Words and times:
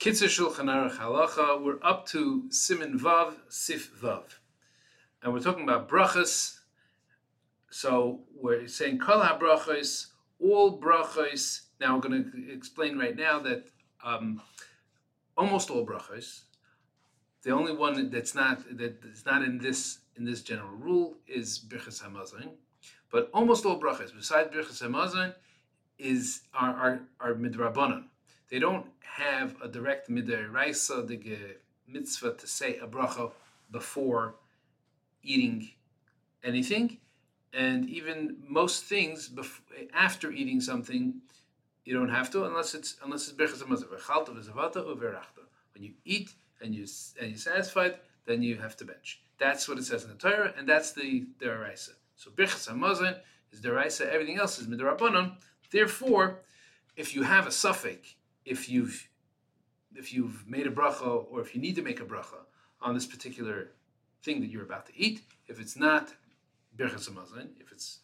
Kitzur 0.00 0.28
Shulchan 0.28 0.64
Aruch 0.64 0.96
Halacha. 0.96 1.62
We're 1.62 1.78
up 1.82 2.06
to 2.06 2.50
Simin 2.50 2.98
Vav 2.98 3.34
Sif 3.50 3.92
Vav, 4.00 4.22
and 5.22 5.30
we're 5.30 5.40
talking 5.40 5.62
about 5.62 5.90
brachas. 5.90 6.60
So 7.70 8.20
we're 8.34 8.66
saying 8.66 9.00
Kol 9.00 9.20
HaBrachos, 9.20 10.06
all 10.38 10.80
brachos. 10.80 11.66
Now 11.82 11.96
we're 11.96 12.00
going 12.00 12.32
to 12.32 12.50
explain 12.50 12.96
right 12.96 13.14
now 13.14 13.40
that 13.40 13.68
um, 14.02 14.40
almost 15.36 15.68
all 15.68 15.84
brachos. 15.84 16.44
The 17.42 17.50
only 17.50 17.76
one 17.76 18.08
that's 18.08 18.34
not 18.34 18.62
that's 18.78 19.26
not 19.26 19.42
in 19.42 19.58
this 19.58 19.98
in 20.16 20.24
this 20.24 20.40
general 20.40 20.70
rule 20.70 21.18
is 21.26 21.58
Birchas 21.58 22.02
Hamazon, 22.02 22.52
but 23.12 23.28
almost 23.34 23.66
all 23.66 23.78
brachos 23.78 24.16
besides 24.16 24.48
Birchas 24.48 24.80
Hamazon 24.82 25.34
is 25.98 26.40
our, 26.54 26.74
are, 26.74 27.00
are 27.20 27.34
midrabanan. 27.34 28.04
They 28.50 28.58
don't 28.58 28.86
have 29.00 29.56
a 29.62 29.68
direct 29.68 30.10
midiraisa, 30.10 31.06
the 31.06 31.56
mitzvah 31.86 32.34
to 32.34 32.46
say 32.46 32.76
a 32.78 32.86
bracha 32.86 33.32
before 33.70 34.34
eating 35.22 35.70
anything, 36.42 36.98
and 37.52 37.88
even 37.88 38.36
most 38.46 38.84
things 38.84 39.28
before, 39.28 39.64
after 39.92 40.30
eating 40.30 40.60
something, 40.60 41.20
you 41.84 41.94
don't 41.94 42.08
have 42.08 42.30
to 42.30 42.44
unless 42.44 42.74
it's 42.74 42.96
unless 43.04 43.28
it's 43.28 43.36
berachas. 43.36 43.60
When 45.74 45.82
you 45.82 45.92
eat 46.04 46.34
and 46.60 46.74
you 46.74 46.86
and 47.20 47.30
you're 47.30 47.38
satisfied, 47.38 47.96
then 48.26 48.42
you 48.42 48.56
have 48.56 48.76
to 48.78 48.84
bench. 48.84 49.20
That's 49.38 49.68
what 49.68 49.78
it 49.78 49.84
says 49.84 50.04
in 50.04 50.10
the 50.10 50.16
Torah, 50.16 50.52
and 50.56 50.68
that's 50.68 50.92
the 50.92 51.26
deraisa. 51.40 51.94
So 52.16 52.30
berachas 52.30 52.68
hamazon 52.68 53.16
is 53.52 53.60
deraisa. 53.60 54.08
Everything 54.08 54.38
else 54.38 54.58
is 54.58 54.66
midrabanan. 54.66 55.36
Therefore, 55.70 56.40
if 56.96 57.14
you 57.14 57.22
have 57.22 57.46
a 57.46 57.50
safek 57.50 58.14
if 58.50 58.68
you've 58.68 59.08
if 59.94 60.12
you've 60.12 60.38
made 60.46 60.66
a 60.66 60.70
bracha 60.70 61.24
or 61.30 61.40
if 61.40 61.54
you 61.54 61.60
need 61.60 61.76
to 61.76 61.82
make 61.82 62.00
a 62.00 62.04
bracha 62.04 62.40
on 62.80 62.94
this 62.94 63.06
particular 63.06 63.72
thing 64.24 64.40
that 64.40 64.50
you're 64.50 64.68
about 64.70 64.86
to 64.86 64.92
eat, 64.96 65.22
if 65.48 65.60
it's 65.60 65.76
not 65.76 66.04
birchas 66.76 67.08
hamazon, 67.08 67.46
if 67.60 67.72
it's 67.72 68.00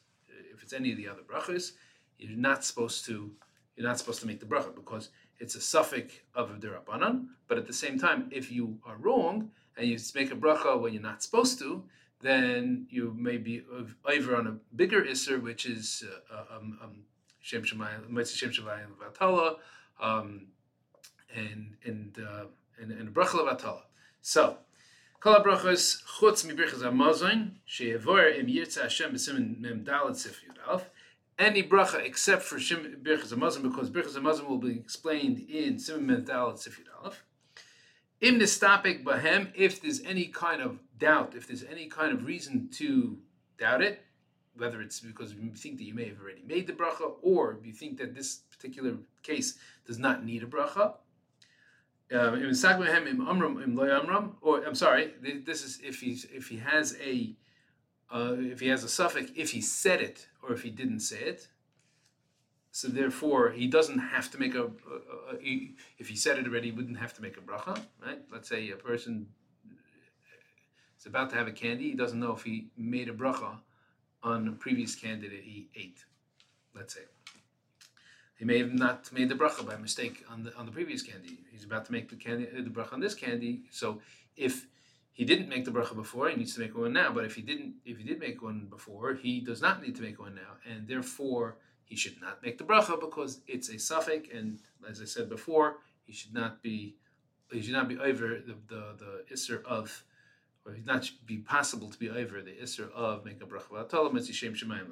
if 0.55 0.63
it's 0.63 0.73
any 0.73 0.91
of 0.93 0.97
the 0.99 1.09
other 1.09 1.23
brachas, 1.31 1.73
you're 2.19 2.45
not 2.51 2.65
supposed 2.65 3.05
to 3.07 3.33
you're 3.77 3.89
not 3.91 3.99
supposed 3.99 4.21
to 4.21 4.27
make 4.27 4.41
the 4.41 4.47
bracha 4.47 4.75
because 4.75 5.11
it's 5.39 5.55
a 5.55 5.59
safek 5.59 6.11
of 6.35 6.51
a 6.51 6.55
derabanan. 6.55 7.27
But 7.49 7.59
at 7.59 7.67
the 7.67 7.79
same 7.85 7.99
time, 7.99 8.31
if 8.31 8.51
you 8.51 8.79
are 8.87 8.97
wrong 8.97 9.51
and 9.77 9.87
you 9.89 9.99
make 10.15 10.31
a 10.33 10.37
bracha 10.37 10.81
when 10.81 10.93
you're 10.95 11.03
not 11.03 11.23
supposed 11.23 11.59
to, 11.59 11.85
then 12.23 12.87
you 12.89 13.15
may 13.19 13.37
be 13.37 13.63
over 14.15 14.37
on 14.37 14.47
a 14.47 14.55
bigger 14.75 15.03
isser, 15.03 15.43
which 15.43 15.67
is 15.67 16.05
uh, 16.33 16.57
um, 16.57 16.79
um, 16.83 16.95
shem 17.41 17.63
shemayim, 17.63 18.37
shem 18.41 18.51
shemayim 18.51 18.91
vatala, 19.03 19.57
um, 20.01 20.47
and 21.35 21.77
and 21.85 22.19
uh, 22.19 22.45
and, 22.81 22.93
and 22.93 23.15
bracha 23.15 23.35
levatala. 23.35 23.83
So, 24.21 24.59
kol 25.21 25.37
brachos 25.37 26.03
chutz 26.19 26.45
mi 26.47 26.55
brichas 26.55 26.83
hamazon 26.83 27.53
sheyevoyer 27.69 28.39
im 28.39 28.47
yirtza 28.47 28.83
Hashem 28.83 29.13
b'simin 29.13 29.61
mem 29.61 29.85
dalet 29.85 30.17
sif 30.17 30.43
yudalf. 30.45 30.83
Any 31.39 31.63
bracha 31.63 32.05
except 32.05 32.43
for 32.43 32.57
shim 32.57 33.03
birchas 33.03 33.33
hamazon 33.33 33.63
because 33.63 33.91
birchas 33.91 34.17
hamazon 34.17 34.49
will 34.49 34.59
be 34.59 34.73
explained 34.73 35.39
in 35.49 35.79
simin 35.79 36.07
mem 36.07 36.25
dalet 36.25 36.59
sif 36.59 36.81
yudalf. 36.81 37.15
Im 38.21 38.39
nistapik 38.39 39.05
bahem 39.05 39.53
if 39.55 39.81
there's 39.83 40.03
any 40.03 40.27
kind 40.27 40.63
of 40.63 40.79
doubt, 40.99 41.35
if 41.35 41.47
there's 41.47 41.65
any 41.65 41.87
kind 41.87 42.13
of 42.13 42.25
reason 42.25 42.69
to 42.73 43.19
doubt 43.59 43.83
it, 43.83 44.03
whether 44.57 44.81
it's 44.81 45.01
because 45.01 45.35
you 45.35 45.51
think 45.55 45.79
that 45.79 45.85
you 45.85 45.95
may 45.95 46.09
have 46.09 46.21
already 46.21 46.43
made 46.47 46.67
the 46.67 46.73
bracha, 46.73 47.13
or 47.23 47.59
you 47.63 47.73
think 47.73 47.99
that 47.99 48.15
this 48.15 48.41
particular 48.51 48.97
case 49.23 49.59
does 49.87 49.99
not 49.99 50.25
need 50.25 50.43
a 50.43 50.47
bracha. 50.47 50.95
Um, 52.13 52.53
or 54.41 54.65
I'm 54.65 54.75
sorry, 54.75 55.15
this 55.45 55.65
is 55.65 55.81
if 55.83 56.01
he's 56.01 56.25
if 56.33 56.49
he 56.49 56.59
has 56.59 56.97
a 57.03 57.35
uh, 58.13 58.37
if 58.39 58.61
he 58.61 58.69
has 58.69 58.85
a 58.85 58.87
safek, 58.87 59.33
if 59.35 59.51
he 59.51 59.61
said 59.61 60.01
it 60.01 60.29
or 60.43 60.53
if 60.53 60.63
he 60.63 60.71
didn't 60.71 61.01
say 61.01 61.19
it. 61.19 61.49
So 62.71 62.89
therefore, 62.89 63.51
he 63.51 63.67
doesn't 63.67 63.99
have 63.99 64.31
to 64.33 64.39
make 64.39 64.55
a, 64.55 64.65
a, 64.65 64.67
a, 64.67 65.37
a 65.43 65.71
if 65.99 66.09
he 66.09 66.15
said 66.15 66.39
it 66.39 66.47
already, 66.47 66.71
he 66.71 66.77
wouldn't 66.77 66.99
have 66.99 67.15
to 67.15 67.23
make 67.23 67.39
a 67.39 67.41
bracha, 67.41 67.81
right? 68.05 68.21
Let's 68.31 68.49
say 68.49 68.71
a 68.71 68.77
person 68.77 69.29
is 70.99 71.07
about 71.07 71.31
to 71.31 71.37
have 71.37 71.49
a 71.49 71.53
candy, 71.53 71.91
he 71.91 71.95
doesn't 71.95 72.21
know 72.21 72.33
if 72.33 72.43
he 72.43 72.69
made 72.77 73.09
a 73.09 73.15
bracha 73.15 73.59
on 74.27 74.49
a 74.49 74.53
previous 74.53 74.95
candy 74.95 75.29
that 75.29 75.45
he 75.51 75.69
ate. 75.77 76.05
Let's 76.75 76.95
say. 76.95 77.03
He 78.39 78.45
may 78.45 78.59
have 78.59 78.75
not 78.75 79.11
made 79.13 79.31
the 79.31 79.35
bracha 79.35 79.65
by 79.67 79.77
mistake 79.77 80.25
on 80.31 80.43
the 80.43 80.55
on 80.57 80.67
the 80.67 80.73
previous 80.73 81.03
candy. 81.03 81.39
He's 81.51 81.65
about 81.65 81.87
to 81.87 81.93
make 81.93 82.11
the 82.11 82.17
candy 82.17 82.47
uh, 82.47 82.63
the 82.63 82.75
bracha 82.77 82.93
on 82.93 83.01
this 83.01 83.15
candy. 83.15 83.63
So 83.71 84.03
if 84.37 84.67
he 85.13 85.25
didn't 85.25 85.49
make 85.49 85.65
the 85.65 85.71
bracha 85.71 85.95
before, 85.95 86.29
he 86.29 86.37
needs 86.37 86.55
to 86.55 86.61
make 86.61 86.77
one 86.77 86.93
now. 86.93 87.11
But 87.13 87.25
if 87.25 87.35
he 87.37 87.43
didn't, 87.43 87.75
if 87.87 87.97
he 87.97 88.05
did 88.05 88.19
make 88.21 88.43
one 88.43 88.67
before, 88.69 89.15
he 89.15 89.41
does 89.41 89.63
not 89.63 89.83
need 89.83 89.97
to 89.97 90.03
make 90.03 90.19
one 90.21 90.35
now, 90.35 90.53
and 90.71 90.87
therefore 90.87 91.57
he 91.85 91.97
should 91.97 92.21
not 92.21 92.43
make 92.43 92.59
the 92.59 92.65
bracha 92.65 93.01
because 93.01 93.41
it's 93.47 93.71
a 93.71 93.77
safek. 93.77 94.37
And 94.37 94.59
as 94.91 95.01
I 95.01 95.07
said 95.07 95.31
before, 95.31 95.79
he 96.05 96.13
should 96.13 96.35
not 96.35 96.63
be 96.63 96.97
he 97.51 97.63
should 97.63 97.79
not 97.81 97.89
be 97.89 97.99
over 97.99 98.27
the 98.49 98.57
the, 98.73 98.83
the 99.03 99.35
isser 99.35 99.65
of, 99.65 100.05
or 100.67 100.75
it 100.75 100.85
not 100.85 101.09
be 101.25 101.39
possible 101.39 101.89
to 101.89 101.99
be 101.99 102.11
over 102.11 102.43
the 102.43 102.53
isser 102.53 102.91
of 102.93 103.25
make 103.25 103.41
a 103.41 103.47
bracha 103.47 103.69
v'atalam 103.71 104.35
shem 104.35 104.55
shemayim 104.55 104.91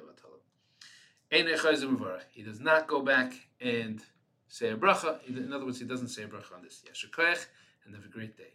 he 1.31 2.43
does 2.43 2.59
not 2.59 2.87
go 2.87 3.01
back 3.01 3.33
and 3.59 4.01
say 4.47 4.69
a 4.69 4.77
bracha. 4.77 5.17
In 5.27 5.51
other 5.51 5.65
words, 5.65 5.79
he 5.79 5.85
doesn't 5.85 6.09
say 6.09 6.23
a 6.23 6.27
bracha 6.27 6.55
on 6.55 6.63
this. 6.63 6.83
Yashar 6.89 7.45
and 7.85 7.95
have 7.95 8.05
a 8.05 8.07
great 8.07 8.37
day. 8.37 8.53